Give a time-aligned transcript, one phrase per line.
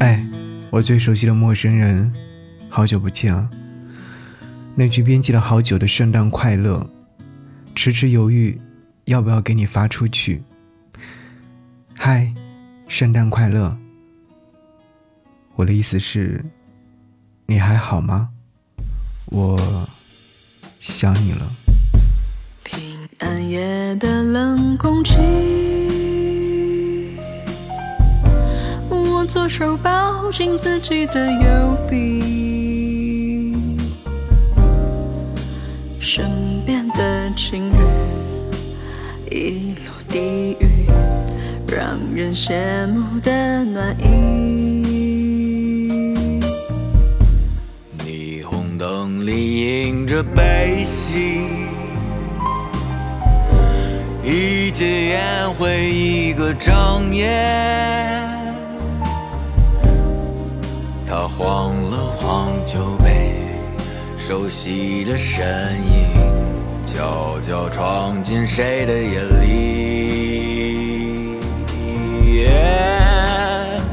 [0.00, 0.26] 哎，
[0.70, 2.12] 我最熟悉的陌生人，
[2.68, 3.48] 好久不见！
[4.74, 6.90] 那句编辑了好久的“圣诞快乐”，
[7.74, 8.60] 迟迟犹豫
[9.04, 10.42] 要不要给你发出去。
[11.94, 12.34] 嗨，
[12.88, 13.76] 圣诞快乐！
[15.54, 16.44] 我的意思是，
[17.46, 18.30] 你还好吗？
[19.26, 19.88] 我
[20.80, 21.52] 想你了。
[22.64, 25.14] 平安夜的冷空气，
[29.34, 33.52] 左手抱紧自己的右臂，
[35.98, 37.76] 身边的情侣
[39.28, 40.86] 一路低语，
[41.66, 44.84] 让人羡慕的暖意。
[48.06, 51.40] 霓虹灯里映着悲喜，
[54.22, 57.42] 一戒烟灰一个长夜。
[61.36, 63.34] 他晃了晃酒杯，
[64.16, 65.44] 熟悉的身
[65.84, 66.08] 影
[66.86, 71.38] 悄悄闯进谁的眼里。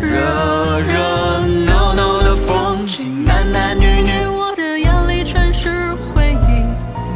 [0.00, 6.64] 热热闹闹的风景，男男女女，我的眼里全是回忆。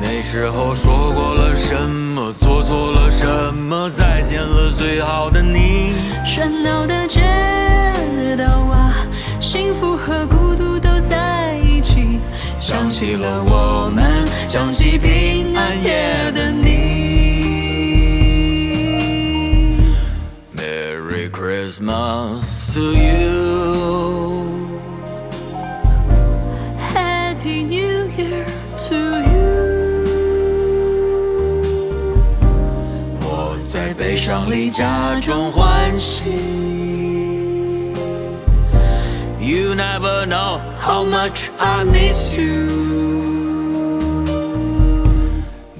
[0.00, 5.94] 那时候说过了什么，做错了什么，再见了最好的你。
[6.24, 7.20] 喧闹的街
[8.36, 8.83] 道啊，
[9.54, 12.18] 幸福和孤独都在一起。
[12.58, 16.74] 想起了我们，想起平安夜的你。
[20.56, 24.02] Merry Christmas to you，Happy
[27.62, 28.46] New Year
[28.88, 30.02] to you。
[33.20, 37.13] 我在悲伤里假装欢喜。
[39.94, 42.66] Never know how much I miss you。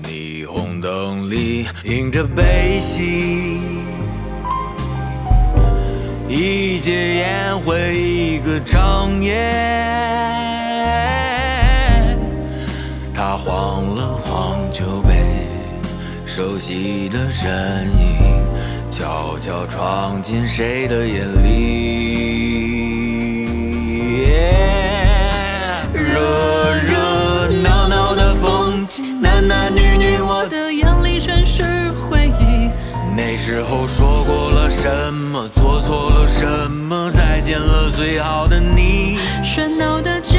[0.05, 3.59] 霓虹灯里映着悲喜，
[6.29, 9.51] 一戒烟灰一个长夜。
[13.13, 15.49] 他晃了晃酒杯，
[16.25, 17.51] 熟悉的身
[17.99, 18.45] 影
[18.93, 22.14] 悄悄闯进谁的眼里。
[33.37, 39.19] 那时候说过了什么，做错了什么，再见了最好的你。
[39.43, 40.39] 喧闹的街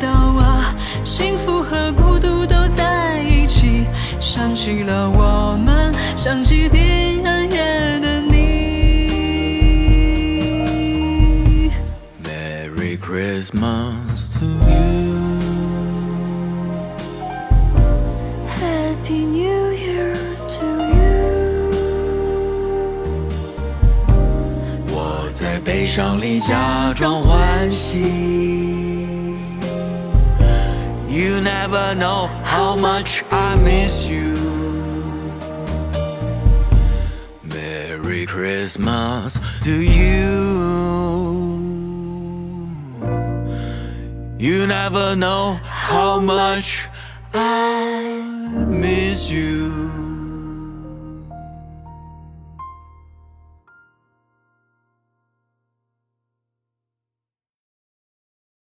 [0.00, 0.74] 道啊，
[1.04, 3.86] 幸福和孤独都在一起。
[4.20, 8.34] 想起了我们，想起平安夜的你。
[12.24, 13.85] Merry Christmas
[25.65, 27.99] 悲伤里假装欢喜。
[31.09, 34.37] You never know how much I miss you.
[37.43, 40.81] Merry Christmas to you.
[44.39, 46.87] You never know how much
[47.33, 48.21] I
[48.67, 49.94] miss you.